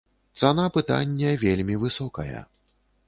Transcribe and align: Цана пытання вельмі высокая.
Цана 0.39 0.63
пытання 0.77 1.35
вельмі 1.43 1.75
высокая. 1.85 2.39